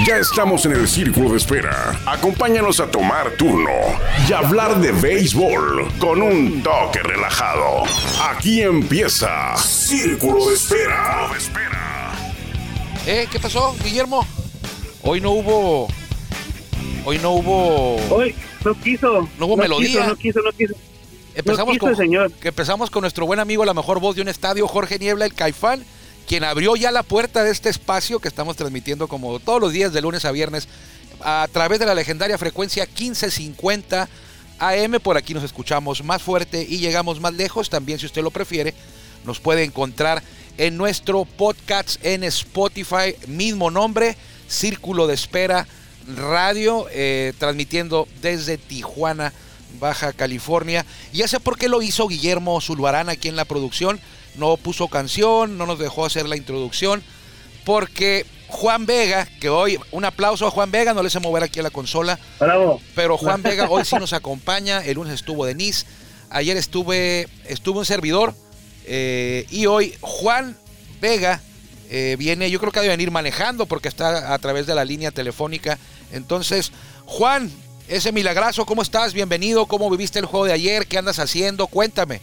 [0.00, 2.00] Ya estamos en el círculo de espera.
[2.06, 3.70] Acompáñanos a tomar turno
[4.26, 7.84] y hablar de béisbol con un toque relajado.
[8.20, 11.28] Aquí empieza Círculo de Espera.
[13.06, 13.28] ¿Eh?
[13.30, 14.26] ¿Qué pasó, Guillermo?
[15.02, 15.88] Hoy no hubo.
[17.04, 17.96] Hoy no hubo.
[18.08, 18.34] Hoy
[18.64, 19.28] no quiso.
[19.38, 19.88] No hubo melodía.
[19.88, 20.74] Quiso, no quiso, no quiso.
[21.34, 22.32] Empezamos, no quiso, con, señor.
[22.32, 25.34] que empezamos con nuestro buen amigo, la mejor voz de un estadio, Jorge Niebla, el
[25.34, 25.84] Caifán,
[26.26, 29.92] quien abrió ya la puerta de este espacio que estamos transmitiendo como todos los días
[29.92, 30.68] de lunes a viernes
[31.20, 34.08] a través de la legendaria frecuencia 1550
[34.58, 35.00] AM.
[35.02, 37.70] Por aquí nos escuchamos más fuerte y llegamos más lejos.
[37.70, 38.74] También, si usted lo prefiere,
[39.24, 40.22] nos puede encontrar
[40.58, 44.16] en nuestro podcast en Spotify, mismo nombre,
[44.48, 45.66] Círculo de Espera
[46.16, 49.32] Radio, eh, transmitiendo desde Tijuana,
[49.80, 50.84] Baja California.
[51.12, 54.00] Ya sé por qué lo hizo Guillermo Zulbarán aquí en la producción.
[54.36, 57.02] No puso canción, no nos dejó hacer la introducción,
[57.64, 61.60] porque Juan Vega, que hoy, un aplauso a Juan Vega, no le sé mover aquí
[61.60, 62.18] a la consola.
[62.38, 62.80] Bravo.
[62.94, 64.84] Pero Juan Vega hoy sí nos acompaña.
[64.84, 65.86] El lunes estuvo Denise.
[66.30, 68.34] Ayer estuve, estuvo un servidor.
[68.86, 70.56] eh, y hoy Juan
[71.00, 71.40] Vega
[71.90, 74.84] eh, viene, yo creo que ha de venir manejando porque está a través de la
[74.84, 75.78] línea telefónica.
[76.10, 76.72] Entonces,
[77.04, 77.50] Juan,
[77.88, 79.12] ese milagrazo, ¿cómo estás?
[79.12, 79.66] Bienvenido.
[79.66, 80.86] ¿Cómo viviste el juego de ayer?
[80.86, 81.66] ¿Qué andas haciendo?
[81.66, 82.20] Cuéntame.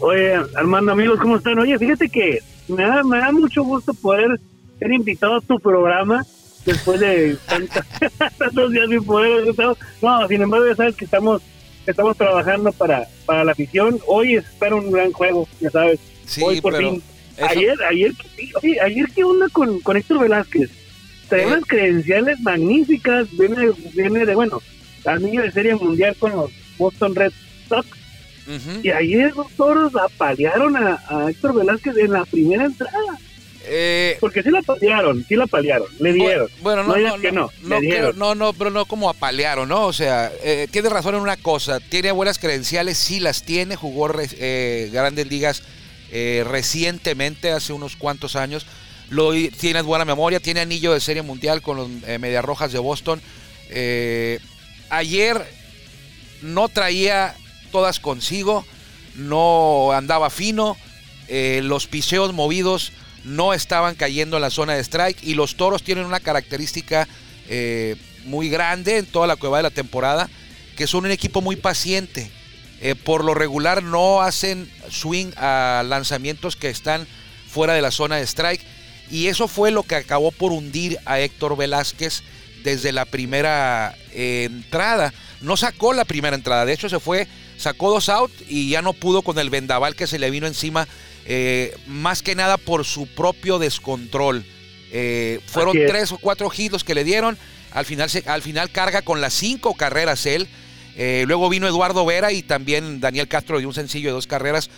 [0.00, 1.58] Oye, Armando, amigos, ¿cómo están?
[1.58, 4.38] Oye, fíjate que me da, me da mucho gusto poder
[4.78, 6.24] ser invitado a tu programa
[6.64, 7.82] después de tantos,
[8.38, 9.44] tantos días sin poder.
[10.02, 11.42] No, sin embargo, ya sabes que estamos
[11.86, 13.98] estamos trabajando para, para la afición.
[14.06, 15.98] Hoy espero un gran juego, ya sabes.
[16.26, 16.94] Sí, Hoy por fin.
[17.36, 18.12] eso- Ayer, ayer,
[18.60, 20.70] oye, ayer, ¿qué onda con, con Héctor Velázquez?
[21.28, 21.46] Trae Eh.
[21.46, 24.60] unas credenciales magníficas, viene, viene de, bueno,
[25.06, 27.32] anillo de serie mundial con los Boston Red
[27.68, 27.86] Sox.
[28.82, 33.18] Y ayer los toros apalearon a, a Héctor Velázquez en la primera entrada.
[33.70, 36.48] Eh, Porque sí la apalearon, sí la apalearon, le dieron.
[36.62, 39.84] Bueno, no, No no, que no, no, creo- pero no como apalearon, ¿no?
[39.86, 44.08] O sea, eh, tiene razón en una cosa, tiene buenas credenciales, sí las tiene, jugó
[44.18, 45.62] eh, grandes ligas
[46.10, 48.64] eh, recientemente, hace unos cuantos años,
[49.10, 52.78] lo, tiene buena memoria, tiene anillo de serie mundial con los eh, Medias Rojas de
[52.78, 53.20] Boston.
[53.68, 54.38] Eh,
[54.88, 55.44] ayer
[56.40, 57.34] no traía
[57.68, 58.64] todas consigo,
[59.14, 60.76] no andaba fino,
[61.28, 62.92] eh, los piseos movidos
[63.24, 67.06] no estaban cayendo en la zona de strike y los toros tienen una característica
[67.48, 70.30] eh, muy grande en toda la cueva de la temporada,
[70.76, 72.30] que son un equipo muy paciente.
[72.80, 77.06] Eh, por lo regular no hacen swing a lanzamientos que están
[77.48, 78.62] fuera de la zona de strike
[79.10, 82.22] y eso fue lo que acabó por hundir a Héctor Velázquez
[82.62, 85.12] desde la primera entrada.
[85.40, 87.26] No sacó la primera entrada, de hecho se fue,
[87.58, 90.88] sacó dos out y ya no pudo con el vendaval que se le vino encima,
[91.26, 94.44] eh, más que nada por su propio descontrol.
[94.90, 97.36] Eh, fueron tres o cuatro hits los que le dieron,
[97.72, 100.48] al final, se- al final carga con las cinco carreras él.
[100.96, 104.70] Eh, luego vino Eduardo Vera y también Daniel Castro dio un sencillo de dos carreras.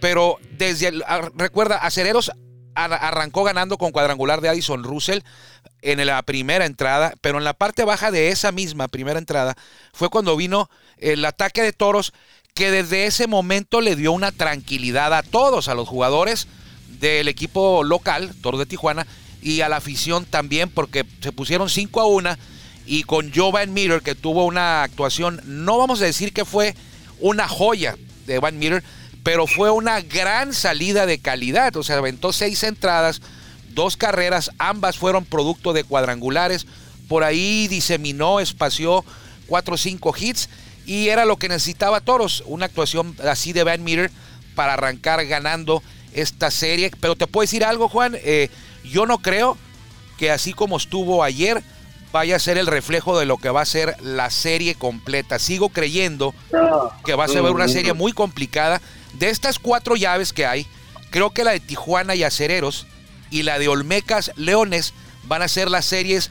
[0.00, 1.02] Pero desde, el-
[1.36, 2.30] recuerda, Acereros
[2.74, 5.20] arrancó ganando con cuadrangular de Addison Russell
[5.82, 9.56] en la primera entrada, pero en la parte baja de esa misma primera entrada
[9.92, 12.12] fue cuando vino el ataque de toros
[12.54, 16.46] que desde ese momento le dio una tranquilidad a todos, a los jugadores
[17.00, 19.06] del equipo local, Toros de Tijuana,
[19.42, 22.36] y a la afición también, porque se pusieron 5 a 1
[22.86, 26.74] y con Joe Van Meter, que tuvo una actuación, no vamos a decir que fue
[27.20, 27.96] una joya
[28.26, 28.82] de Van Meter,
[29.24, 31.74] pero fue una gran salida de calidad.
[31.76, 33.20] O sea, aventó seis entradas,
[33.70, 36.66] dos carreras, ambas fueron producto de cuadrangulares.
[37.08, 39.04] Por ahí diseminó, espació
[39.48, 40.48] cuatro o cinco hits
[40.86, 44.10] y era lo que necesitaba Toros, una actuación así de Van Meter
[44.54, 45.82] para arrancar ganando
[46.12, 46.92] esta serie.
[47.00, 48.50] Pero te puedo decir algo, Juan, Eh,
[48.84, 49.56] yo no creo
[50.18, 51.62] que así como estuvo ayer,
[52.12, 55.38] vaya a ser el reflejo de lo que va a ser la serie completa.
[55.38, 56.34] Sigo creyendo
[57.04, 58.82] que va a ser una serie muy complicada.
[59.18, 60.66] De estas cuatro llaves que hay,
[61.10, 62.86] creo que la de Tijuana y Acereros
[63.30, 64.94] y la de Olmecas Leones
[65.24, 66.30] van a ser las series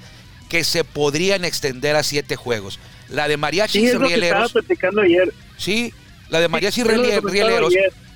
[0.50, 2.80] que se podrían extender a siete juegos.
[3.10, 5.34] La de Sí, Mariachis es lo que estaba Rieleros, platicando ayer.
[5.58, 5.94] sí,
[6.30, 7.74] la de comentaba Rieleros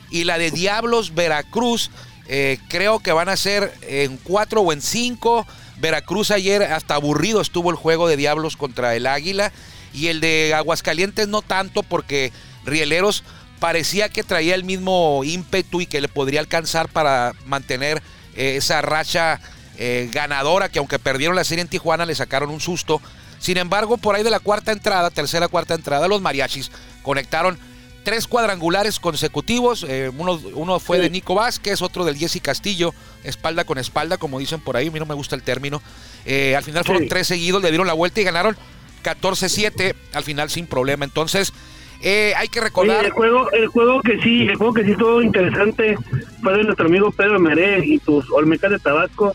[0.10, 1.92] y la de Diablos Veracruz,
[2.28, 5.46] eh, creo que van a ser en cuatro o en cinco.
[5.80, 9.52] Veracruz ayer hasta aburrido estuvo el juego de Diablos contra el Águila
[9.94, 12.32] y el de Aguascalientes no tanto porque
[12.66, 13.24] Rieleros
[13.60, 18.02] parecía que traía el mismo ímpetu y que le podría alcanzar para mantener
[18.36, 19.40] eh, esa racha
[19.78, 23.02] eh, ganadora que aunque perdieron la serie en Tijuana le sacaron un susto.
[23.40, 26.72] Sin embargo, por ahí de la cuarta entrada, tercera, cuarta entrada, los mariachis
[27.04, 27.58] conectaron
[28.04, 29.86] tres cuadrangulares consecutivos.
[29.88, 32.94] eh, uno, uno fue de Nico Vázquez, otro del Jesse Castillo,
[33.24, 34.88] espalda con espalda, como dicen por ahí.
[34.88, 35.82] A mí no me gusta el término.
[36.26, 37.10] Eh, al final fueron Sí.
[37.10, 38.58] tres seguidos, le dieron la vuelta y ganaron
[39.04, 41.06] 14-7 al final sin problema.
[41.06, 41.54] Entonces,
[42.02, 43.06] eh, hay que Oye, recordar.
[43.06, 45.98] el juego, el juego que sí, el juego que sí estuvo interesante
[46.42, 49.34] fue de nuestro amigo Pedro Meré y tus Olmecas de Tabasco,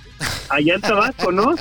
[0.49, 1.55] allá en Tabasco, ¿no?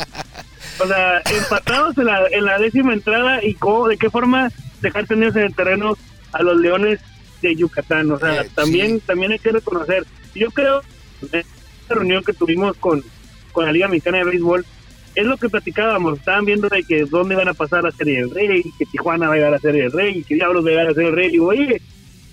[0.80, 4.50] O sea, empatados en la, en la décima entrada y cómo, de qué forma
[4.82, 5.96] dejar tenerse en el terreno
[6.32, 7.00] a los Leones
[7.42, 8.10] de Yucatán.
[8.12, 9.04] O sea, Eh, también, sí.
[9.06, 10.06] también hay que reconocer.
[10.34, 10.82] Yo creo,
[11.22, 13.04] en esta reunión que tuvimos con,
[13.52, 14.66] con la Liga Mexicana de Béisbol,
[15.16, 18.32] es lo que platicábamos, estaban viendo de que dónde iban a pasar la Serie del
[18.32, 20.88] Rey, que Tijuana va a llegar a Serie del Rey, que Diablos va a llegar
[20.88, 21.28] a Serie del Rey.
[21.28, 21.82] Y digo, oye,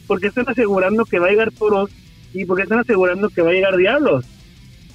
[0.07, 1.91] ¿por qué están asegurando que va a llegar Toros
[2.33, 4.25] y por qué están asegurando que va a llegar Diablos?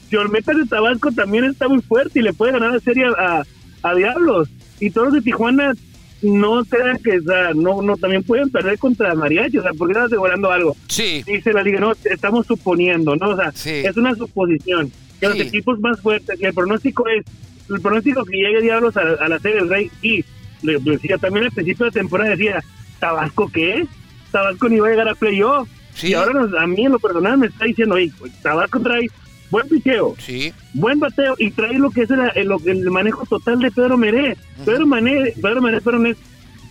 [0.09, 3.43] Si Olmecas de Tabasco también está muy fuerte y le puede ganar la serie a,
[3.83, 4.47] a Diablos.
[4.79, 5.73] Y Toros de Tijuana
[6.21, 9.87] no crean que, o sea, no, no, también pueden perder contra Mariachi, o sea, ¿por
[9.87, 10.75] qué están asegurando algo?
[10.87, 13.31] Sí, dice la liga, no, estamos suponiendo, ¿no?
[13.31, 13.69] O sea, Sí.
[13.71, 14.89] es una suposición.
[15.19, 17.25] Que los equipos más fuertes, y el pronóstico es,
[17.69, 20.23] el pronóstico que llegue Diablos a, a la serie del Rey, y
[20.61, 22.63] le, decía también al principio de temporada, decía,
[22.99, 23.85] ¿Tabasco qué?
[24.31, 25.67] Tabasco ni va a llegar a playoff.
[25.93, 26.07] Sí.
[26.09, 29.07] Y ahora nos- a mí en lo personal me está diciendo, oye, pues, Tabasco trae
[29.51, 30.51] buen picheo, sí.
[30.73, 34.35] buen bateo y trae lo que es el, el- el manejo total de Pedro Meré.
[34.65, 36.17] Pedro Meré, Pedro Meré, perdón, es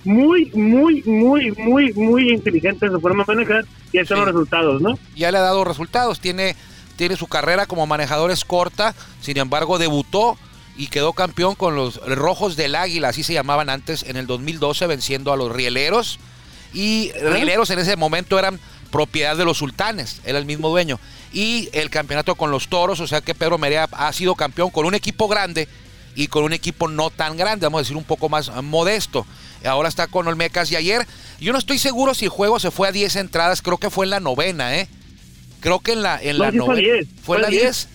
[0.04, 4.24] muy, muy, muy, muy, muy inteligente en su forma de manejar y ahí están Sí.
[4.24, 4.98] los resultados, ¿no?
[5.14, 6.18] ya le ha dado resultados.
[6.18, 6.56] Tiene,
[6.96, 10.36] tiene su carrera como manejador es corta, sin embargo debutó
[10.76, 14.86] y quedó campeón con los Rojos del Águila, así se llamaban antes, en el 2012,
[14.86, 16.18] venciendo a los Rieleros.
[16.72, 18.58] Y Rieleros en ese momento eran
[18.90, 20.98] propiedad de los sultanes, era el mismo dueño.
[21.32, 24.86] Y el campeonato con los toros, o sea que Pedro Merea ha sido campeón con
[24.86, 25.68] un equipo grande
[26.14, 29.26] y con un equipo no tan grande, vamos a decir un poco más modesto.
[29.64, 31.06] Ahora está con Olmecas y ayer,
[31.40, 34.06] yo no estoy seguro si el juego se fue a 10 entradas, creo que fue
[34.06, 34.88] en la novena, ¿eh?
[35.60, 36.80] Creo que en la, en No, la fue novena.
[36.80, 37.88] 10, ¿Fue en la fue 10?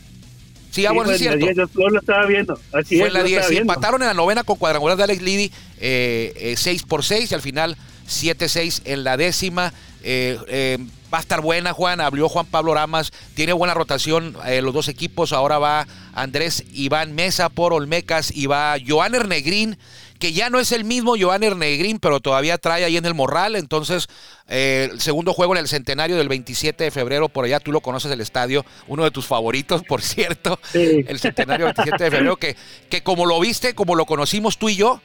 [0.77, 1.45] Sí, ah, Sí, bueno, es en la cierto.
[1.45, 2.53] 10, yo, yo lo estaba viendo.
[2.71, 3.39] Así Fue es, en la yo lo 10.
[3.39, 7.03] estaba Sí, empataron en la novena con cuadrangular de Alex Liddy, eh, eh, 6 por
[7.03, 7.75] 6 y al final
[8.07, 9.73] 7-6 en la décima.
[10.03, 10.77] Eh, eh,
[11.13, 11.99] va a estar buena, Juan.
[12.01, 13.11] Abrió Juan Pablo Ramas.
[13.33, 15.33] Tiene buena rotación eh, los dos equipos.
[15.33, 19.77] Ahora va Andrés Iván Mesa por Olmecas y va Joan Ernegrín,
[20.17, 23.55] que ya no es el mismo Joan Ernegrín, pero todavía trae ahí en el morral.
[23.55, 24.07] Entonces,
[24.47, 27.81] eh, el segundo juego en el centenario del 27 de febrero, por allá tú lo
[27.81, 30.59] conoces el estadio, uno de tus favoritos, por cierto.
[30.71, 31.05] Sí.
[31.07, 32.55] El centenario 27 de febrero, que,
[32.89, 35.01] que como lo viste, como lo conocimos tú y yo,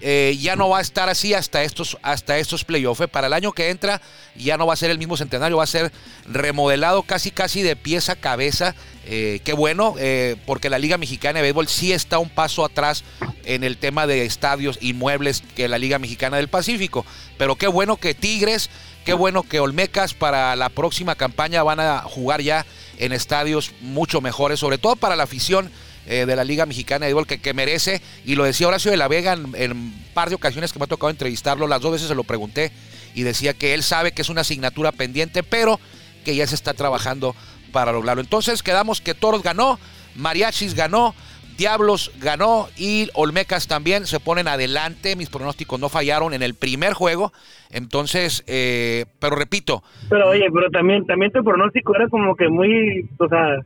[0.00, 3.00] eh, ya no va a estar así hasta estos, hasta estos playoffs.
[3.02, 3.08] ¿eh?
[3.08, 4.00] Para el año que entra
[4.36, 5.92] ya no va a ser el mismo centenario, va a ser
[6.26, 8.74] remodelado casi casi de pieza a cabeza.
[9.06, 13.04] Eh, qué bueno, eh, porque la Liga Mexicana de Béisbol sí está un paso atrás
[13.44, 17.04] en el tema de estadios inmuebles que la Liga Mexicana del Pacífico.
[17.38, 18.70] Pero qué bueno que Tigres,
[19.04, 22.66] qué bueno que Olmecas para la próxima campaña van a jugar ya
[22.98, 25.70] en estadios mucho mejores, sobre todo para la afición
[26.06, 28.96] eh, de la Liga Mexicana de Béisbol que, que merece, y lo decía Horacio de
[28.96, 31.92] la Vega en, en un par de ocasiones que me ha tocado entrevistarlo, las dos
[31.92, 32.72] veces se lo pregunté,
[33.14, 35.80] y decía que él sabe que es una asignatura pendiente, pero
[36.24, 37.34] que ya se está trabajando
[37.72, 38.20] para lograrlo.
[38.20, 39.78] Entonces quedamos que Toros ganó,
[40.14, 41.14] Mariachis ganó,
[41.56, 45.16] Diablos ganó y Olmecas también se ponen adelante.
[45.16, 47.32] Mis pronósticos no fallaron en el primer juego.
[47.70, 53.08] Entonces, eh, pero repito, Pero oye, pero también, también tu pronóstico era como que muy,
[53.18, 53.56] o sea,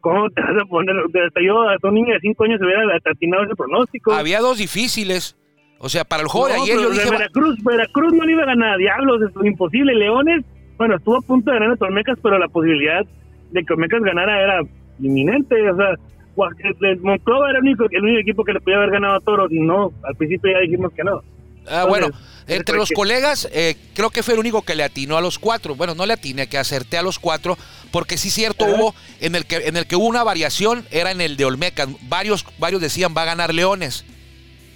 [0.00, 0.96] ¿cómo te vas a poner?
[0.98, 4.12] Hasta yo, hasta un niño de 5 años se hubiera atinado ese pronóstico.
[4.12, 5.36] había dos difíciles.
[5.78, 8.46] O sea, para el juego de ayer yo dije, Veracruz, Veracruz no le iba a
[8.46, 9.94] ganar a Diablos, es imposible.
[9.94, 10.44] Leones,
[10.76, 13.06] bueno, estuvo a punto de ganar a Olmecas, pero la posibilidad
[13.50, 14.60] de que Olmecas ganara era
[14.98, 15.70] inminente.
[15.70, 15.94] O sea,
[16.36, 19.58] Monclova era el único, el único equipo que le podía haber ganado a Toros y
[19.60, 21.22] no, al principio ya dijimos que no.
[21.68, 22.08] Ah, bueno,
[22.46, 25.74] entre los colegas, eh, creo que fue el único que le atinó a los cuatro.
[25.76, 27.56] Bueno, no le atiné, que acerté a los cuatro,
[27.92, 31.20] porque sí cierto hubo, en el que en el que hubo una variación, era en
[31.20, 31.88] el de Olmecas.
[32.08, 34.04] Varios, varios decían va a ganar Leones.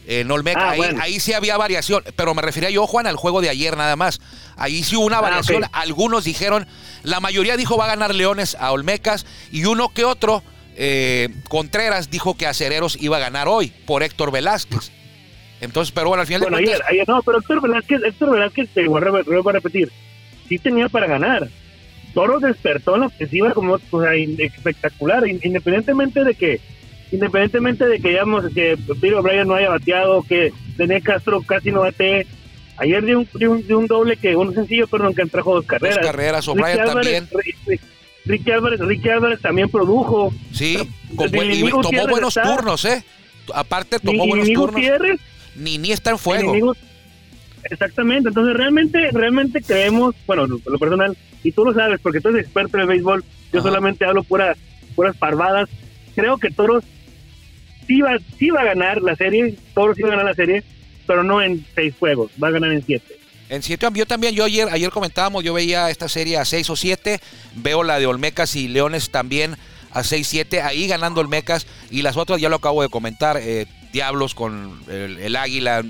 [0.06, 1.00] En Olmeca, Ah, ahí, bueno.
[1.02, 4.20] ahí sí había variación, pero me refería yo, Juan, al juego de ayer nada más.
[4.56, 5.64] Ahí sí hubo una Ah, variación.
[5.72, 6.66] Algunos dijeron,
[7.02, 10.42] la mayoría dijo va a ganar Leones a Olmecas, y uno que otro,
[10.76, 14.90] eh, Contreras, dijo que Acereros iba a ganar hoy por Héctor Velázquez.
[15.60, 18.30] Entonces, pero bueno, al final Bueno, de ayer, cuentas, ayer no, pero Héctor Velázquez, Héctor
[18.32, 19.90] Velázquez, te voy a, re- voy a repetir,
[20.48, 21.48] sí tenía para ganar.
[22.12, 26.60] Toros despertó en la ofensiva como o sea, in- espectacular, in- independientemente de que
[27.12, 31.80] independientemente de que digamos que Piro Bryan no haya bateado, que René Castro casi no
[31.80, 32.26] bate.
[32.76, 35.64] Ayer dio un, dio un, dio un doble que, un sencillo, perdón, que trajo dos
[35.64, 35.96] carreras.
[35.98, 37.28] dos carreras, O'Brien también.
[38.26, 40.32] Ricky Álvarez, Ricky Álvarez también produjo.
[40.52, 43.04] Sí, Pero, con buen- Nini y tomó Gutiérrez buenos está- turnos, ¿eh?
[43.54, 44.74] Aparte, tomó Ni- buenos Nini turnos.
[44.76, 45.20] Gutiérrez,
[45.56, 46.74] Ni ni está en fuego.
[47.70, 52.42] Exactamente, entonces realmente, realmente creemos, bueno, lo personal, y tú lo sabes porque tú eres
[52.44, 54.54] experto en el béisbol, yo solamente hablo pura,
[54.94, 55.70] puras parvadas,
[56.14, 56.84] creo que Toros
[57.86, 60.62] sí va, sí va a ganar la serie, Toros sí va a ganar la serie,
[61.06, 63.16] pero no en seis juegos, va a ganar en siete.
[63.54, 66.76] En siete, yo también, yo ayer, ayer comentábamos, yo veía esta serie a seis o
[66.76, 67.20] siete,
[67.54, 69.56] veo la de Olmecas y Leones también
[69.92, 74.34] a 6-7, ahí ganando Olmecas, y las otras ya lo acabo de comentar, eh, Diablos
[74.34, 75.84] con el, Águila,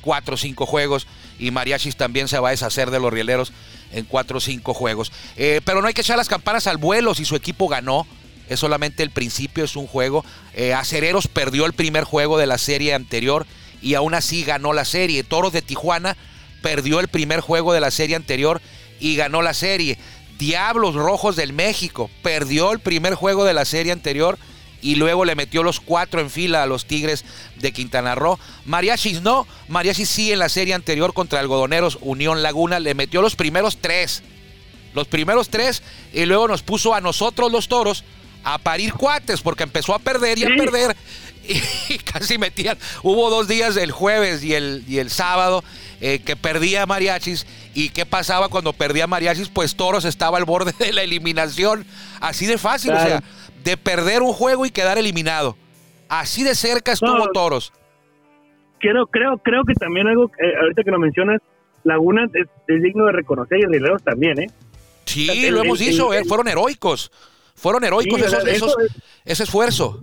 [0.00, 1.06] cuatro o cinco juegos
[1.38, 3.52] y Mariachis también se va a deshacer de los rieleros
[3.92, 5.12] en cuatro o cinco juegos.
[5.36, 8.06] Eh, pero no hay que echar las campanas al vuelo si su equipo ganó.
[8.48, 10.24] Es solamente el principio, es un juego.
[10.54, 13.46] Eh, Acereros perdió el primer juego de la serie anterior
[13.82, 15.24] y aún así ganó la serie.
[15.24, 16.16] Toros de Tijuana
[16.66, 18.60] perdió el primer juego de la serie anterior
[18.98, 19.98] y ganó la serie.
[20.36, 24.36] Diablos Rojos del México perdió el primer juego de la serie anterior
[24.82, 28.40] y luego le metió los cuatro en fila a los Tigres de Quintana Roo.
[28.64, 33.36] Mariachis no, Mariachis sí en la serie anterior contra Algodoneros Unión Laguna le metió los
[33.36, 34.24] primeros tres.
[34.92, 38.02] Los primeros tres y luego nos puso a nosotros los toros
[38.42, 40.96] a parir cuates porque empezó a perder y a perder
[41.88, 42.78] y casi metían.
[43.02, 45.62] Hubo dos días el jueves y el, y el sábado
[46.00, 47.46] eh, que perdía Mariachis.
[47.74, 49.48] ¿Y qué pasaba cuando perdía Mariachis?
[49.48, 51.84] Pues Toros estaba al borde de la eliminación.
[52.20, 53.22] Así de fácil, o sea,
[53.64, 55.56] de perder un juego y quedar eliminado.
[56.08, 57.72] Así de cerca estuvo Toros.
[58.78, 61.40] Creo, creo, creo que también algo, eh, ahorita que lo mencionas,
[61.82, 64.50] Laguna es, digno de reconocer y Rieleros también, ¿eh?
[65.06, 67.10] Sí, lo hemos dicho, eh, fueron heroicos.
[67.54, 68.76] Fueron heroicos esos,
[69.24, 70.00] ese esfuerzo.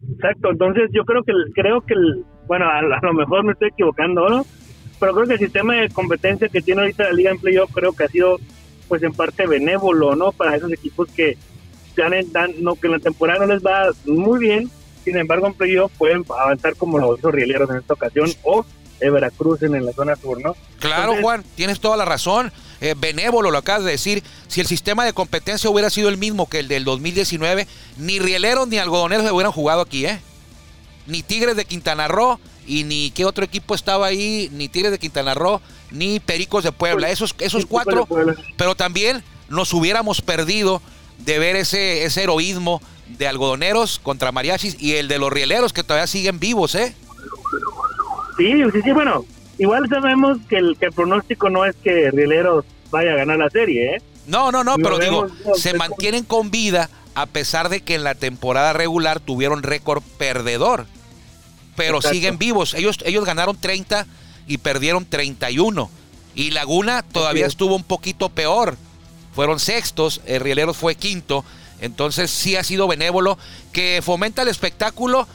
[0.00, 1.94] Exacto, entonces yo creo que, creo que,
[2.46, 4.46] bueno, a, lo mejor me estoy equivocando, ¿no?
[5.00, 7.92] Pero creo que el sistema de competencia que tiene ahorita la Liga en Playoff creo
[7.92, 8.38] que ha sido,
[8.88, 10.32] pues en parte benévolo, ¿no?
[10.32, 11.36] Para esos equipos que
[12.32, 14.70] dan, no, que en la temporada no les va muy bien,
[15.04, 18.64] sin embargo en playoff pueden avanzar como los hizo Rieleros en esta ocasión o
[19.00, 20.56] Veracruz en la zona sur, ¿no?
[20.80, 22.52] Claro, Juan, tienes toda la razón.
[22.80, 24.22] Eh, benévolo lo acabas de decir.
[24.46, 27.66] Si el sistema de competencia hubiera sido el mismo que el del 2019,
[27.98, 30.20] ni Rieleros ni Algodoneros se hubieran jugado aquí, ¿eh?
[31.06, 34.98] Ni Tigres de Quintana Roo y ni qué otro equipo estaba ahí, ni Tigres de
[34.98, 37.10] Quintana Roo, ni Pericos de Puebla.
[37.10, 38.06] Esos, esos cuatro,
[38.56, 40.82] pero también nos hubiéramos perdido
[41.18, 42.82] de ver ese, ese heroísmo
[43.16, 46.94] de algodoneros contra mariachis y el de los rieleros que todavía siguen vivos, ¿eh?
[48.36, 49.24] Sí, sí, sí, bueno,
[49.58, 53.50] igual sabemos que el, que el pronóstico no es que Rieleros vaya a ganar la
[53.50, 54.02] serie, ¿eh?
[54.26, 58.14] No, no, no, pero digo, se mantienen con vida a pesar de que en la
[58.14, 60.86] temporada regular tuvieron récord perdedor.
[61.76, 62.74] Pero siguen vivos.
[62.74, 64.06] Ellos, ellos ganaron 30
[64.46, 65.90] y perdieron 31.
[66.34, 68.76] Y Laguna todavía estuvo un poquito peor
[69.38, 71.44] fueron sextos, el Rieleros fue quinto,
[71.80, 73.38] entonces sí ha sido benévolo,
[73.70, 75.28] que fomenta el espectáculo,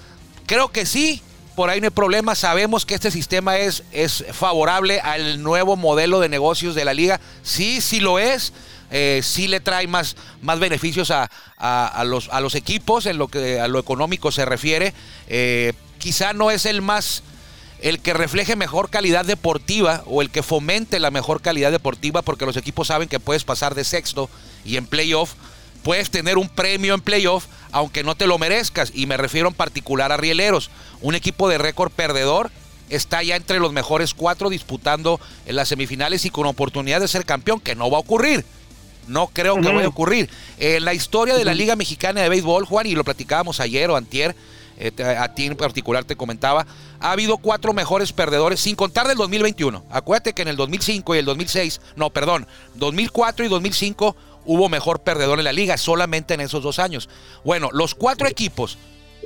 [0.45, 1.21] creo que sí,
[1.55, 6.19] por ahí no hay problema, sabemos que este sistema es, es favorable al nuevo modelo
[6.19, 8.53] de negocios de la liga, sí, sí lo es,
[8.91, 11.29] eh, sí le trae más, más beneficios a,
[12.05, 14.93] los, a los equipos en lo que a lo económico se refiere,
[15.27, 17.23] eh, quizá no es el más
[17.81, 22.45] el que refleje mejor calidad deportiva o el que fomente la mejor calidad deportiva, porque
[22.45, 24.29] los equipos saben que puedes pasar de sexto
[24.63, 25.33] y en playoff
[25.83, 28.91] puedes tener un premio en playoff aunque no te lo merezcas.
[28.95, 30.69] Y me refiero en particular a Rieleros,
[31.01, 32.51] un equipo de récord perdedor.
[32.89, 37.25] Está ya entre los mejores cuatro disputando en las semifinales y con oportunidad de ser
[37.25, 38.45] campeón, que no va a ocurrir.
[39.07, 40.29] No creo que vaya a ocurrir.
[40.59, 43.97] En la historia de la Liga Mexicana de Béisbol, Juan, y lo platicábamos ayer o
[43.97, 44.35] antier,
[44.77, 46.65] eh, a ti en particular te comentaba,
[46.99, 49.83] ha habido cuatro mejores perdedores, sin contar del 2021.
[49.89, 54.99] Acuérdate que en el 2005 y el 2006, no, perdón, 2004 y 2005 hubo mejor
[54.99, 57.09] perdedor en la liga, solamente en esos dos años.
[57.43, 58.77] Bueno, los cuatro equipos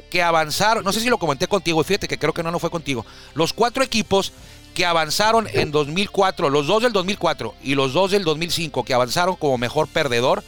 [0.09, 2.69] que avanzaron, no sé si lo comenté contigo, fíjate que creo que no, no fue
[2.69, 4.31] contigo, los cuatro equipos
[4.73, 9.35] que avanzaron en 2004, los dos del 2004 y los dos del 2005 que avanzaron
[9.35, 10.43] como mejor perdedor,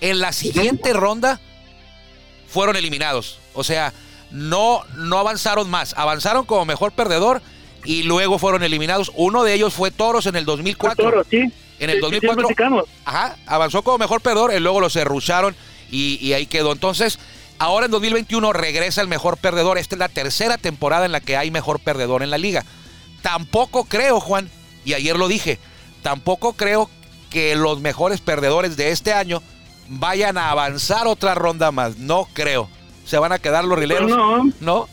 [0.00, 1.40] en la siguiente ronda
[2.48, 3.38] fueron eliminados.
[3.54, 3.92] O sea,
[4.30, 5.94] no, no avanzaron más.
[5.96, 7.40] Avanzaron como mejor perdedor
[7.84, 9.12] y luego fueron eliminados.
[9.14, 11.04] Uno de ellos fue Toros en el 2004.
[11.04, 11.52] Toros, sí.
[11.78, 12.86] En el 2004.
[13.04, 15.54] ajá, avanzó como mejor perdedor y luego lo cerrucharon
[15.90, 16.72] y, y ahí quedó.
[16.72, 17.18] Entonces,
[17.58, 19.78] ahora en 2021 regresa el mejor perdedor.
[19.78, 22.64] Esta es la tercera temporada en la que hay mejor perdedor en la liga.
[23.22, 24.50] Tampoco creo, Juan,
[24.84, 25.58] y ayer lo dije,
[26.02, 26.90] tampoco creo
[27.30, 29.42] que los mejores perdedores de este año
[29.88, 31.98] vayan a avanzar otra ronda más.
[31.98, 32.68] No creo
[33.08, 34.10] se van a quedar los rileros.
[34.10, 34.52] no.
[34.60, 34.88] ¿No?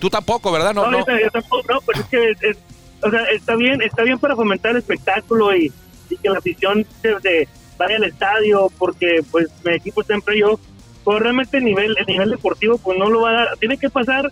[0.00, 0.74] Tú tampoco, ¿verdad?
[0.74, 2.56] No, no, Yo tampoco, no, pues es que
[3.02, 5.72] o sea, está bien, está bien para fomentar el espectáculo y,
[6.20, 7.48] que la afición se,
[7.78, 10.60] vaya al estadio porque pues mi equipo está en playoff,
[11.04, 13.90] pero realmente el nivel, el nivel deportivo pues no lo va a dar, tiene que
[13.90, 14.30] pasar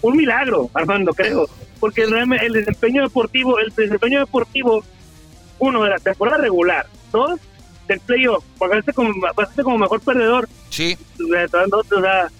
[0.00, 1.48] un milagro, Armando, creo,
[1.80, 4.84] porque el, el desempeño deportivo, el desempeño deportivo,
[5.58, 7.38] uno de la temporada regular, dos
[7.88, 10.48] del playoff, pasaste como, pasaste como mejor perdedor.
[10.70, 10.96] Sí.
[11.20, 12.30] O sea,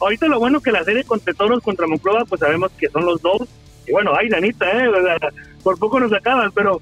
[0.00, 3.20] ahorita lo bueno que la serie contra Toros contra Monclova, pues sabemos que son los
[3.22, 3.42] dos.
[3.86, 4.90] Y bueno, ay, Danita, ¿eh?
[5.62, 6.80] por poco nos acaban, pero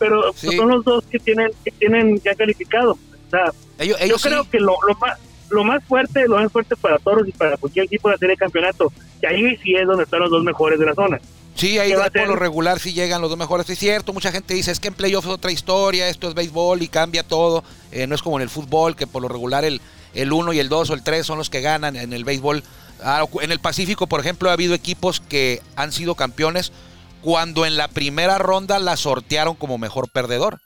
[0.00, 2.92] pero son los dos que tienen que tienen ya calificado.
[2.92, 3.52] O sea,
[3.84, 5.18] yo creo que lo, lo, más
[5.50, 8.34] lo más fuerte, lo más fuerte para Toros y para cualquier equipo de la serie
[8.34, 8.90] de campeonato,
[9.20, 11.20] que ahí sí es donde están los dos mejores de la zona.
[11.54, 13.68] Sí, ahí por lo regular sí llegan los dos mejores.
[13.68, 16.80] Es cierto, mucha gente dice, es que en playoff es otra historia, esto es béisbol
[16.80, 17.62] y cambia todo.
[17.92, 19.82] Eh, no es como en el fútbol, que por lo regular el,
[20.14, 22.62] el 1 y el 2 o el 3 son los que ganan en el béisbol.
[23.02, 26.72] Ah, en el Pacífico, por ejemplo, ha habido equipos que han sido campeones
[27.22, 30.58] cuando en la primera ronda la sortearon como mejor perdedor.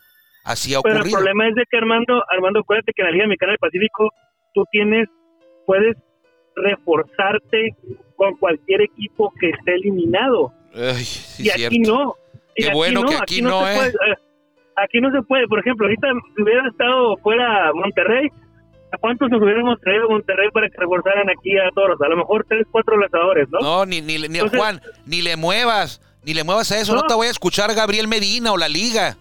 [0.44, 1.02] Así ha ocurrido.
[1.02, 3.58] Pero el problema es de que Armando, Armando, acuérdate que en la Liga Mexicana del
[3.58, 4.10] Pacífico
[4.52, 5.08] tú tienes,
[5.66, 5.96] puedes
[6.56, 7.74] reforzarte
[8.16, 10.52] con cualquier equipo que esté eliminado.
[11.38, 12.14] y aquí no.
[12.54, 13.88] Qué bueno que aquí, no, ¿eh?
[13.88, 14.14] eh.
[14.76, 15.48] aquí no se puede.
[15.48, 16.08] Por ejemplo, ahorita
[16.38, 18.28] hubiera estado fuera Monterrey,
[18.92, 22.00] ¿a cuántos nos hubiéramos traído Monterrey para que reforzaran aquí a todos?
[22.00, 23.58] A lo mejor tres, cuatro lanzadores, ¿no?
[23.60, 26.94] No, ni, ni, ni Juan, ni le muevas, ni le muevas a eso.
[26.94, 29.16] No, te voy a escuchar Gabriel Medina o la Liga.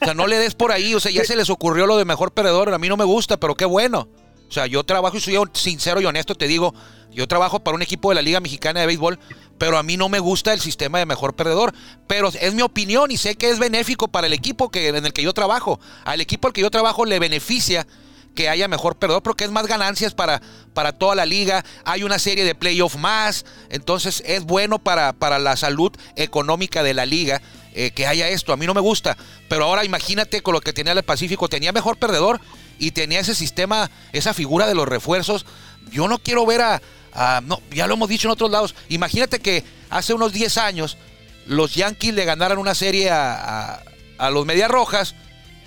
[0.00, 0.94] o sea, no le des por ahí.
[0.94, 2.72] O sea, ya se les ocurrió lo de mejor perdedor.
[2.72, 4.08] A mí no me gusta, pero qué bueno.
[4.48, 6.74] O sea, yo trabajo y soy sincero y honesto, te digo,
[7.10, 9.18] yo trabajo para un equipo de la Liga Mexicana de Béisbol,
[9.56, 11.72] pero a mí no me gusta el sistema de mejor perdedor.
[12.06, 15.14] Pero es mi opinión y sé que es benéfico para el equipo que, en el
[15.14, 15.80] que yo trabajo.
[16.04, 17.86] Al equipo al que yo trabajo le beneficia
[18.34, 20.40] que haya mejor perdedor porque es más ganancias para,
[20.74, 21.64] para toda la liga.
[21.84, 23.44] Hay una serie de playoff más.
[23.70, 27.40] Entonces es bueno para, para la salud económica de la liga.
[27.74, 29.16] Eh, que haya esto, a mí no me gusta,
[29.48, 32.38] pero ahora imagínate con lo que tenía el Pacífico, tenía mejor perdedor
[32.78, 35.46] y tenía ese sistema, esa figura de los refuerzos.
[35.90, 38.74] Yo no quiero ver a, no, ya lo hemos dicho en otros lados.
[38.90, 40.98] Imagínate que hace unos 10 años
[41.46, 43.82] los Yankees le ganaran una serie a,
[44.18, 45.14] a, los Medias Rojas,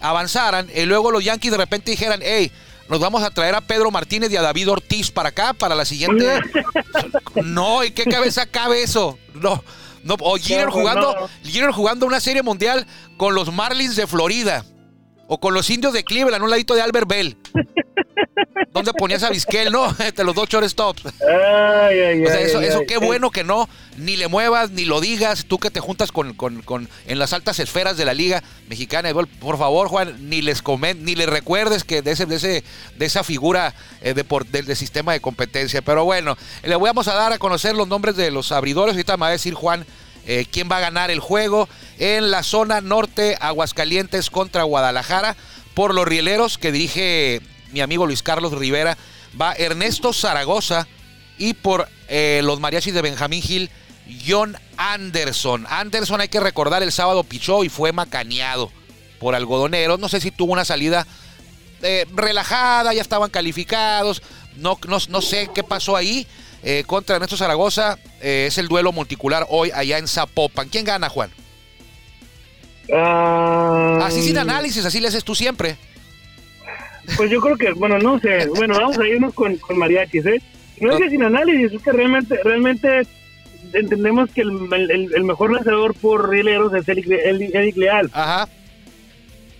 [0.10, 2.52] avanzaran, y luego los Yankees de repente dijeran, hey,
[2.90, 5.86] nos vamos a traer a Pedro Martínez y a David Ortiz para acá, para la
[5.86, 6.40] siguiente.
[7.44, 9.18] no, ¿y qué cabeza cabe eso?
[9.34, 9.64] No.
[10.04, 11.16] No, o Jenner jugando,
[11.74, 12.86] jugando una serie mundial
[13.18, 14.64] con los Marlins de Florida.
[15.28, 17.38] O con los indios de Cleveland, un ladito de Albert Bell.
[18.76, 19.88] ¿Dónde ponías a Vizquel, no?
[20.00, 21.06] Entre los dos shortstops.
[21.06, 25.00] Ay, ay, o sea, eso, eso qué bueno que no, ni le muevas, ni lo
[25.00, 25.46] digas.
[25.46, 29.08] Tú que te juntas con, con, con en las altas esferas de la Liga Mexicana
[29.08, 32.36] de Gol, por favor, Juan, ni les comen, ni les recuerdes que de ese, de
[32.36, 32.66] ese,
[32.98, 35.82] de esa figura eh, de, del, sistema de competencia.
[35.82, 38.96] Pero bueno, le vamos a dar a conocer los nombres de los abridores.
[38.96, 39.86] Ahorita me va a decir Juan
[40.28, 45.38] eh, quién va a ganar el juego en la zona norte, Aguascalientes contra Guadalajara.
[45.74, 47.42] Por los rieleros que dirige
[47.76, 48.98] mi amigo Luis Carlos Rivera,
[49.40, 50.88] va Ernesto Zaragoza.
[51.38, 53.70] Y por eh, los mariachis de Benjamín Gil,
[54.26, 55.68] John Anderson.
[55.70, 58.72] Anderson hay que recordar, el sábado pichó y fue macaneado
[59.20, 60.00] por algodoneros.
[60.00, 61.06] No sé si tuvo una salida
[61.82, 64.24] eh, relajada, ya estaban calificados.
[64.56, 66.26] No, no, no sé qué pasó ahí.
[66.64, 68.00] Eh, contra Ernesto Zaragoza.
[68.22, 70.70] Es el duelo multicular hoy allá en Zapopan.
[70.70, 71.30] ¿Quién gana, Juan?
[74.02, 75.78] así sin análisis, así le haces tú siempre.
[77.18, 78.48] Pues yo creo que, bueno, no sé.
[78.56, 80.42] Bueno, vamos a irnos con, con mariachis, ¿eh?
[80.82, 83.08] No es que sin análisis, es que realmente, realmente
[83.74, 88.10] entendemos que el, mejor lanzador por rieleros es Eric Leal.
[88.14, 88.50] Ajá.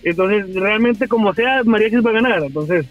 [0.02, 2.44] Entonces, realmente, como sea, Mariachis va a ganar.
[2.44, 2.86] Entonces,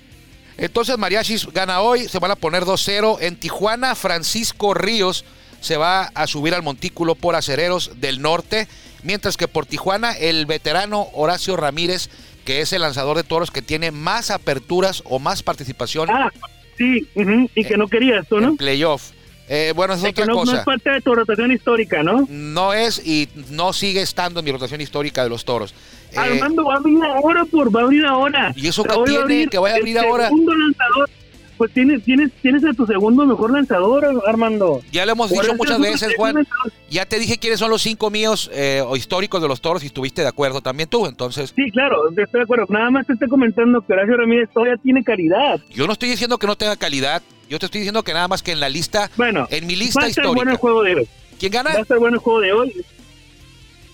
[0.57, 3.17] entonces Mariachis gana hoy, se van a poner 2-0.
[3.21, 5.25] En Tijuana, Francisco Ríos
[5.59, 8.67] se va a subir al montículo por Acereros del Norte,
[9.03, 12.09] mientras que por Tijuana el veterano Horacio Ramírez,
[12.45, 16.09] que es el lanzador de toros que tiene más aperturas o más participación.
[16.09, 16.31] Ah,
[16.77, 17.07] sí,
[17.55, 18.55] y que no quería esto, ¿no?
[18.55, 19.11] playoff.
[19.47, 20.53] Eh, bueno, es otra cosa.
[20.53, 22.25] No es parte de tu rotación histórica, ¿no?
[22.29, 25.75] No es y no sigue estando en mi rotación histórica de los toros.
[26.11, 28.53] Eh, Armando va a abrir ahora, por va a abrir ahora.
[28.55, 30.25] ¿Y eso qué tiene que vaya a abrir ahora?
[30.25, 31.09] Segundo lanzador.
[31.57, 34.81] Pues tienes, tienes, tienes a tu segundo mejor lanzador, Armando.
[34.91, 36.45] Ya lo hemos dicho muchas veces, Juan.
[36.89, 39.87] Ya te dije quiénes son los cinco míos eh, o históricos de los toros y
[39.87, 41.53] estuviste de acuerdo también tú, entonces.
[41.55, 42.65] Sí, claro, estoy de acuerdo.
[42.69, 45.59] Nada más te estoy comentando que Horacio Ramírez todavía tiene calidad.
[45.69, 47.21] Yo no estoy diciendo que no tenga calidad.
[47.49, 50.01] Yo te estoy diciendo que nada más que en la lista, bueno, en mi lista
[50.01, 51.07] va a estar bueno el juego de hoy.
[51.39, 51.71] ¿Quién gana?
[51.71, 52.85] Va a estar bueno el juego de hoy.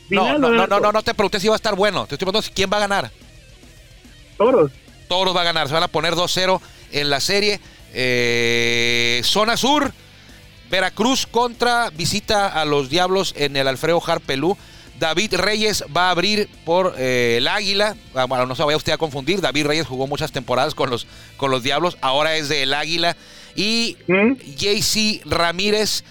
[0.10, 2.06] No, no, no, no, no, te pregunté si va a estar bueno.
[2.06, 3.12] Te estoy preguntando quién va a ganar.
[4.38, 4.72] Toros.
[5.08, 5.68] Toros va a ganar.
[5.68, 6.60] Se van a poner 2-0
[6.92, 7.60] en la serie.
[7.94, 9.92] Eh, zona Sur.
[10.70, 14.58] Veracruz contra visita a los Diablos en el Alfredo Harpelú.
[15.02, 17.96] David Reyes va a abrir por eh, el Águila.
[18.14, 19.42] Ah, bueno, no se vaya usted a confundir.
[19.42, 21.98] David Reyes jugó muchas temporadas con los, con los Diablos.
[22.02, 23.18] Ahora es del Águila.
[23.56, 24.34] Y ¿Mm?
[24.36, 26.04] JC Ramírez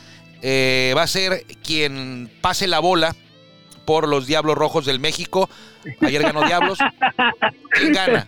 [0.42, 3.14] eh, va a ser quien pase la bola
[3.86, 5.48] por los Diablos Rojos del México.
[6.00, 6.78] Ayer ganó Diablos.
[7.70, 8.26] ¿Quién gana?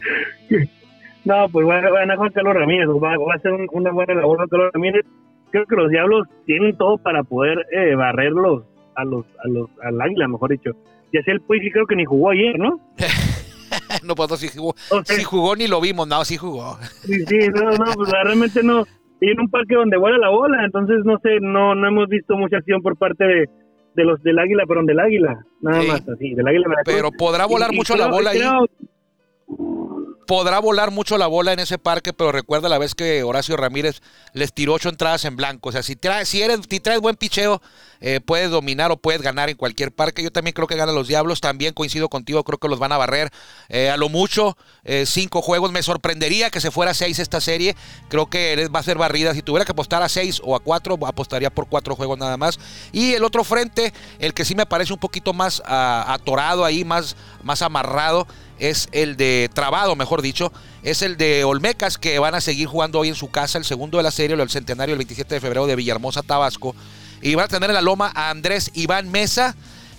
[1.25, 2.89] No, pues va a ganar Juan Carlos Ramírez.
[2.89, 5.05] Va, va a ser un- una buena labor Carlos Ramírez.
[5.51, 8.65] Creo que los Diablos tienen todo para poder eh, barrerlos
[8.97, 10.71] a los, a los, al águila, mejor dicho.
[11.13, 12.81] Ya sea el Puig, creo que ni jugó ayer, ¿no?
[14.05, 16.77] no, pues no, si jugó, O sea, si jugó ni lo vimos, no, sí jugó.
[17.03, 18.85] Sí, sí, no, no, pues realmente no.
[19.21, 22.35] Y en un parque donde vuela la bola, entonces no sé, no, no hemos visto
[22.37, 23.49] mucha acción por parte de,
[23.95, 25.89] de los del Águila, perdón, del Águila, nada Sí.
[25.89, 26.95] más así, del Águila Veracruz.
[26.97, 28.39] Pero podrá volar Y- y mucho la creo- bola ahí.
[28.39, 28.67] creo-
[30.33, 34.01] podrá volar mucho la bola en ese parque, pero recuerda la vez que Horacio Ramírez
[34.33, 35.69] les tiró ocho entradas en blanco.
[35.69, 37.61] O sea, si traes, si eres, si traes buen picheo,
[38.01, 40.23] eh, puedes dominar o puedes ganar en cualquier parque.
[40.23, 41.43] Yo también creo que ganan los Diablos.
[41.43, 43.31] También coincido contigo, creo que los van a barrer.
[43.69, 45.71] Eh, a lo mucho, eh, cinco juegos.
[45.71, 47.77] Me sorprendería que se fuera a seis esta serie.
[48.09, 49.35] Creo que va a ser barrida.
[49.35, 52.59] Si tuviera que apostar a seis o a cuatro, apostaría por cuatro juegos nada más.
[52.91, 56.87] Y el otro frente, el que sí me parece un poquito más ah, atorado ahí,
[56.87, 58.27] más, más amarrado,
[58.63, 60.53] es el de Trabado, mejor dicho,
[60.85, 63.97] es el de Olmecas, que van a seguir jugando hoy en su casa, el segundo
[63.97, 66.77] de la serie, el centenario, el 27 de febrero de Villahermosa, Tabasco.
[67.21, 69.57] Y van a tener en la loma a Andrés Iván Mesa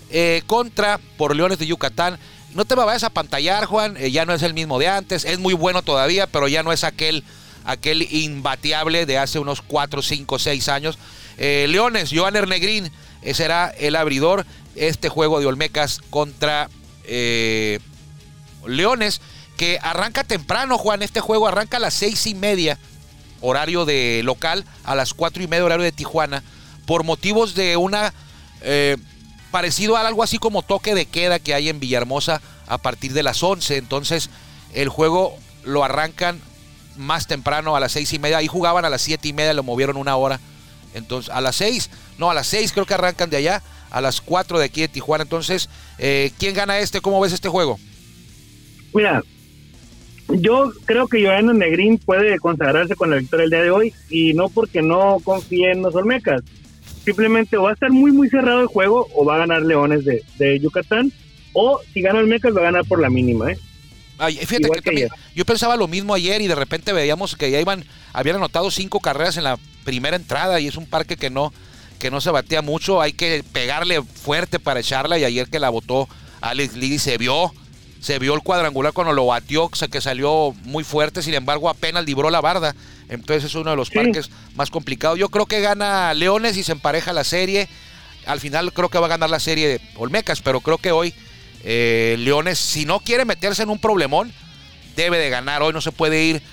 [0.09, 2.17] eh, contra por Leones de Yucatán.
[2.55, 5.25] No te me vayas a pantallar, Juan, eh, ya no es el mismo de antes,
[5.25, 7.25] es muy bueno todavía, pero ya no es aquel,
[7.65, 10.97] aquel imbateable de hace unos 4, 5, 6 años.
[11.37, 12.89] Eh, Leones, Joan Ernegrín
[13.33, 14.45] será el abridor.
[14.75, 16.69] Este juego de Olmecas contra
[18.67, 19.21] Leones,
[19.57, 21.01] que arranca temprano, Juan.
[21.01, 22.79] Este juego arranca a las seis y media,
[23.41, 26.43] horario de local, a las cuatro y media, horario de Tijuana,
[26.85, 28.13] por motivos de una.
[28.61, 28.97] eh,
[29.51, 33.21] parecido a algo así como toque de queda que hay en Villahermosa a partir de
[33.21, 33.77] las 11.
[33.77, 34.31] Entonces,
[34.73, 36.41] el juego lo arrancan
[36.95, 38.37] más temprano, a las seis y media.
[38.37, 40.39] Ahí jugaban a las siete y media, lo movieron una hora.
[40.95, 44.21] Entonces, a las seis, no, a las seis creo que arrancan de allá, a las
[44.21, 45.21] cuatro de aquí de Tijuana.
[45.21, 46.99] Entonces, eh, ¿quién gana este?
[46.99, 47.79] ¿Cómo ves este juego?
[48.93, 49.23] Mira,
[50.29, 54.33] yo creo que Joana Negrín puede consagrarse con la victoria el día de hoy y
[54.33, 56.41] no porque no confíe en los Olmecas.
[57.03, 60.23] Simplemente va a estar muy, muy cerrado el juego o va a ganar Leones de,
[60.37, 61.11] de Yucatán
[61.53, 63.57] o si gana Olmecas va a ganar por la mínima, ¿eh?
[64.17, 67.35] Ay, fíjate Igual que que también, yo pensaba lo mismo ayer y de repente veíamos
[67.35, 71.17] que ya iban, habían anotado cinco carreras en la primera entrada y es un parque
[71.17, 71.51] que no,
[71.99, 75.69] que no se batea mucho, hay que pegarle fuerte para echarla y ayer que la
[75.69, 76.07] votó
[76.41, 77.53] Alex Liddy se vio,
[78.03, 82.29] se vio el cuadrangular cuando lo batió, que salió muy fuerte, sin embargo apenas libró
[82.29, 82.75] la barda,
[83.07, 83.93] entonces es uno de los Sí.
[83.95, 85.17] parques más complicados.
[85.17, 87.69] Yo creo que gana Leones y se empareja la serie,
[88.25, 91.13] al final creo que va a ganar la serie de Olmecas, pero creo que hoy
[91.63, 94.33] eh, Leones, si no quiere meterse en un problemón,
[94.97, 95.61] debe de ganar.
[95.61, 96.43] Hoy no se puede ir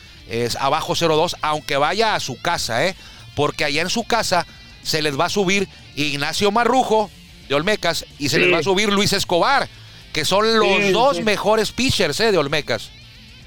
[0.61, 2.95] abajo 0-2, aunque vaya a su casa, ¿eh?
[3.35, 4.47] Porque allá en su casa
[4.85, 7.11] se les va a subir Ignacio Marrujo
[7.49, 8.43] de Olmecas y se Sí.
[8.45, 9.69] les va a subir Luis Escobar,
[10.13, 11.23] que son los Sí, dos sí.
[11.23, 12.33] mejores pitchers ¿eh?
[12.33, 12.91] de Olmecas.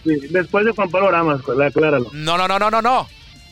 [0.03, 2.09] Sí, después de Juan Pablo Ramas, acláralo.
[2.13, 3.07] No, no, no, no, no, no.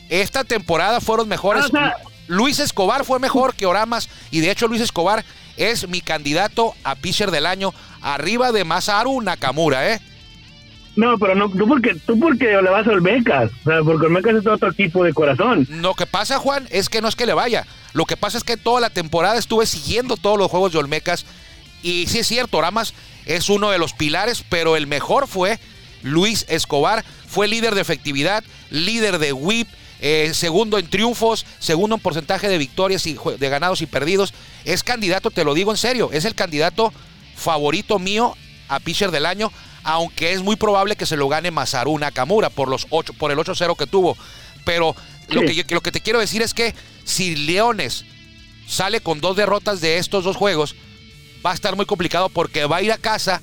[0.08, 1.64] Esta temporada fueron mejores.
[1.64, 1.96] Ah, o sea-
[2.28, 5.24] Luis Escobar fue mejor que Oramas y de hecho Luis Escobar
[5.56, 10.00] es mi candidato a pitcher del año arriba de Masaru Nakamura, ¿eh?
[10.94, 14.34] No, pero no, tú porque, tú porque le vas a Olmecas, o sea, porque Olmecas
[14.36, 15.66] es otro tipo de corazón.
[15.70, 17.66] Lo que pasa, Juan, es que no es que le vaya.
[17.94, 21.24] Lo que pasa es que toda la temporada estuve siguiendo todos los juegos de Olmecas.
[21.82, 22.94] Y sí es cierto, Oramas
[23.26, 25.58] es uno de los pilares, pero el mejor fue
[26.02, 27.04] Luis Escobar.
[27.28, 29.68] Fue líder de efectividad, líder de whip,
[30.00, 34.34] eh, segundo en triunfos, segundo en porcentaje de victorias y de ganados y perdidos.
[34.64, 36.92] Es candidato, te lo digo en serio, es el candidato
[37.36, 38.36] favorito mío
[38.68, 39.50] a pitcher del año,
[39.82, 43.38] aunque es muy probable que se lo gane Masaru Nakamura por los ocho, por el
[43.38, 44.16] 8-0 que tuvo.
[44.64, 44.94] Pero
[45.28, 48.04] lo, que, yo- lo que te quiero decir es que si Leones
[48.68, 50.76] sale con dos derrotas de estos dos juegos,
[51.44, 53.40] va a estar muy complicado porque va a ir a casa,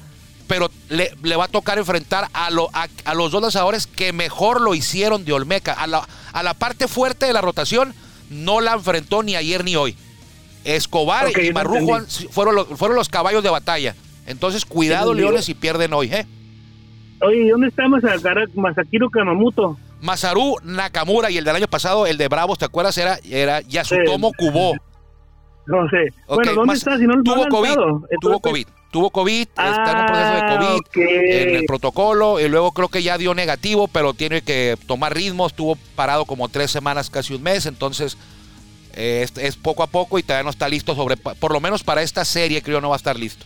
[0.47, 4.13] pero le, le va a tocar enfrentar a, lo- a- a los dos lanzadores que
[4.13, 5.73] mejor lo hicieron de Olmeca.
[5.73, 7.93] A la, a la parte fuerte de la rotación
[8.29, 9.95] no la enfrentó ni ayer ni hoy.
[10.63, 11.99] Escobar y Marrujo
[12.31, 13.95] fueron los, fueron los caballos de batalla.
[14.27, 15.13] Entonces, cuidado.
[15.13, 16.13] Leones, si pierden hoy.
[16.13, 16.25] ¿eh?
[17.21, 17.83] Oye, ¿y dónde está
[18.55, 19.77] Masakiro Kamamoto?
[20.01, 22.97] Masaru Nakamura y el del año pasado, el de Bravos, ¿te acuerdas?
[22.97, 24.35] Era, era Yasutomo Sí.
[24.37, 24.75] Kubo.
[25.69, 26.11] No sé.
[26.27, 26.97] Bueno, ¿dónde está?
[26.97, 27.75] Si no lo tuvo han COVID,
[28.19, 30.97] tuvo COVID, tuvo COVID, está en un proceso de Ah, COVID, ok.
[30.97, 35.45] en el protocolo, y luego creo que ya dio negativo, pero tiene que tomar ritmo,
[35.45, 38.17] estuvo parado como tres semanas, casi un mes, entonces
[38.93, 41.83] eh, es, es poco a poco y todavía no está listo sobre, por lo menos
[41.83, 43.45] para esta serie creo no va a estar listo.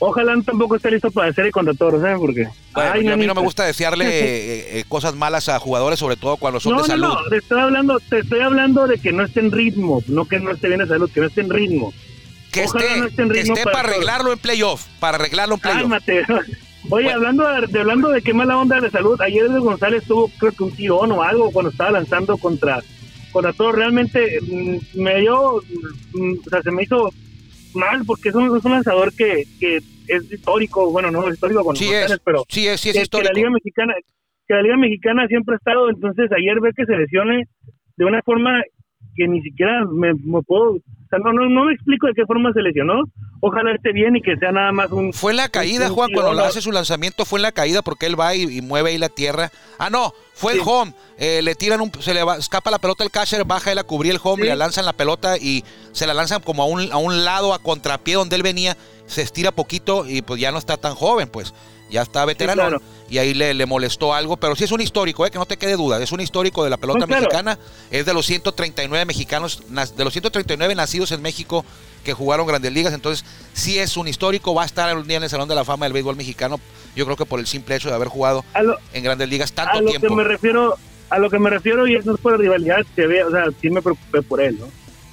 [0.00, 2.46] Ojalá tampoco esté listo para la serie contra toros, ¿sabes por qué?
[2.72, 5.98] Bueno, Ay, yo a mí no me gusta desearle eh, eh, cosas malas a jugadores,
[5.98, 7.08] sobre todo cuando son no, de salud.
[7.08, 10.24] no, no, te estoy hablando, te estoy hablando de que no esté en ritmo, no
[10.26, 11.92] que no esté bien de salud, que no esté en ritmo.
[12.52, 15.54] Que Ojalá esté, no esté en que ritmo esté para arreglarlo en playoff, para arreglarlo
[15.56, 15.80] en playoff.
[15.82, 16.24] Cálmate.
[16.90, 17.10] Oye, Bueno.
[17.16, 20.52] hablando de, de- hablando de qué mala onda de salud, ayer Edwin González tuvo creo
[20.52, 22.80] que un tirón o algo cuando estaba lanzando contra
[23.32, 23.72] contra todo.
[23.72, 25.60] Realmente mm, me dio,
[26.14, 27.12] mm, o sea, se me hizo
[27.74, 29.76] mal porque es un, es un lanzador que, que
[30.08, 32.98] es histórico, bueno, no es histórico con Sí es, pero sí es, sí es que,
[32.98, 33.32] que histórico.
[33.32, 33.94] la Liga Mexicana
[34.48, 37.44] que la Liga Mexicana siempre ha estado, entonces ayer ver que se lesione
[37.96, 38.62] de una forma
[39.14, 40.78] que ni siquiera me, me puedo,
[41.08, 43.02] o sea, no, no, no me explico de qué forma se lesionó.
[43.40, 46.44] Ojalá esté bien y que sea nada más un Fue en la caída, Juan, cuando
[46.44, 49.08] hace su lanzamiento, fue en la caída porque él va y, y mueve ahí la
[49.08, 49.50] tierra.
[49.78, 50.92] Ah, no, fue el home.
[51.18, 53.84] Eh, le tiran un, se le va- escapa la pelota al catcher, baja él a
[53.84, 54.48] cubrir el home, Sí.
[54.48, 57.60] le lanzan la pelota y se la lanzan como a un, a un lado, a
[57.62, 61.54] contrapié donde él venía, se estira poquito y pues ya no está tan joven, pues
[61.90, 62.62] ya está veterano.
[62.62, 62.82] claro.
[63.10, 65.56] Y ahí le, le molestó algo, pero sí es un histórico, eh, que no te
[65.56, 67.22] quede duda, es un histórico de la pelota claro.
[67.22, 67.58] mexicana,
[67.90, 69.62] es de los 139 mexicanos,
[69.96, 71.64] de los 139 nacidos en México
[72.04, 73.24] que jugaron grandes ligas, entonces
[73.54, 75.86] sí es un histórico, va a estar un día en el Salón de la Fama
[75.86, 76.60] del béisbol mexicano,
[76.94, 79.52] yo creo que por el simple hecho de haber jugado a lo, en grandes ligas
[79.52, 80.08] a tanto lo tiempo.
[80.08, 80.74] que me refiero
[81.08, 83.70] a lo que me refiero y eso es por rivalidad se ve o sea sí
[83.70, 84.66] me preocupé por él no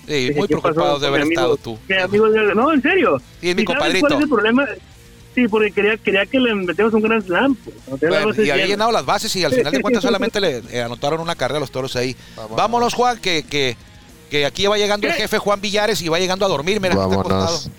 [0.08, 1.80] Sí, Dije, muy ¿qué pasó preocupado de haber estado tú.
[1.90, 4.08] Mi amigo no en serio Sí, es mi ¿Y sabes compadrito.
[4.08, 4.66] cuál es el problema
[5.36, 8.92] sí porque quería quería que le metemos un gran slam pues, Bueno, y había llenado
[8.92, 11.72] las bases y al final de cuentas solamente le eh, anotaron una carrera a los
[11.72, 12.16] toros ahí.
[12.36, 12.58] Vámonos.
[12.58, 13.76] Vámonos, Juan, que, que,
[14.32, 16.80] que aquí va llegando el jefe Juan Villares y va llegando a dormir.
[16.80, 17.32] Mira, está Vámonos.
[17.32, 17.76] acostado.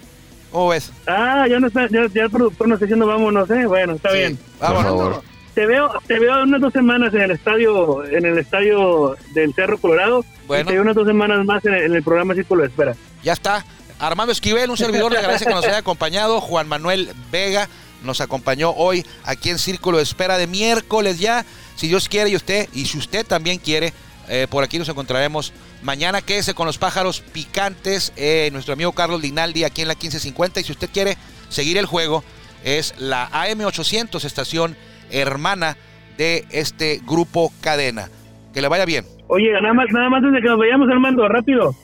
[0.53, 0.93] ¿Cómo ves?
[1.07, 4.11] ah ya no está ya, ya el productor nos está diciendo vámonos eh bueno está
[4.13, 4.17] Sí.
[4.19, 4.85] bien Por Vámonos.
[4.85, 5.23] favor.
[5.55, 9.77] te veo te veo unas dos semanas en el estadio en el estadio del Cerro
[9.77, 10.63] Colorado Bueno.
[10.63, 12.95] y te veo unas dos semanas más en el, en el programa Círculo de Espera
[13.23, 13.65] Ya está.
[13.99, 16.41] Armando Esquivel, un servidor, le agradece que nos haya acompañado.
[16.41, 17.69] Juan Manuel Vega
[18.03, 21.45] nos acompañó hoy aquí en Círculo de Espera de miércoles ya.
[21.77, 23.93] Si Dios quiere y usted, y si usted también quiere,
[24.29, 26.21] eh, por aquí nos encontraremos mañana.
[26.21, 28.13] Quédese con los pájaros picantes.
[28.17, 30.61] eh, nuestro amigo Carlos Linaldi aquí en la 1550.
[30.61, 31.17] Y si usted quiere
[31.49, 32.23] seguir el juego,
[32.65, 34.77] es la AM800, estación
[35.11, 35.77] hermana
[36.19, 38.11] de este grupo cadena.
[38.53, 39.07] Que le vaya bien.
[39.29, 41.75] Oye, nada más, nada más desde que nos vayamos Armando, rápido.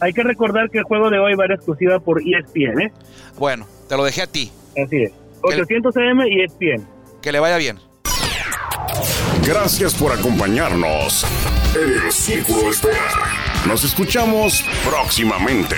[0.00, 2.92] Hay que recordar que el juego de hoy va a ser exclusiva por ESPN, ¿eh?
[3.38, 4.50] Bueno, te lo dejé a ti.
[4.72, 5.12] Así es.
[5.42, 6.86] 800 AM y ESPN.
[7.22, 7.78] Que le vaya bien.
[9.46, 11.24] Gracias por acompañarnos
[11.74, 12.96] en el Círculo de Espera.
[13.66, 15.76] Nos escuchamos próximamente.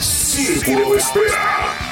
[0.00, 1.85] Círculo de Espera.